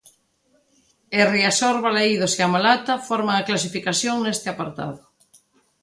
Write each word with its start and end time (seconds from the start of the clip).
E 1.17 1.19
Riazor, 1.33 1.75
Balaídos 1.85 2.33
e 2.39 2.41
A 2.47 2.51
Malata 2.55 2.93
forman 3.07 3.35
a 3.37 3.45
clasificación 3.49 4.15
neste 4.19 4.47
apartado. 4.49 4.97